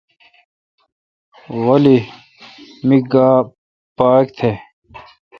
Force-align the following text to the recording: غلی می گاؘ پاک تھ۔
غلی 1.63 1.97
می 2.87 2.97
گاؘ 3.11 3.35
پاک 3.97 4.25
تھ۔ 4.37 4.47